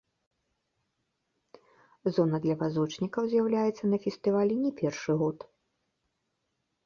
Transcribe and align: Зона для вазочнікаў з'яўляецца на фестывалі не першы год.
Зона 2.15 2.39
для 2.45 2.55
вазочнікаў 2.63 3.23
з'яўляецца 3.33 3.83
на 3.91 3.97
фестывалі 4.05 4.55
не 4.65 4.71
першы 4.79 5.11
год. 5.23 5.37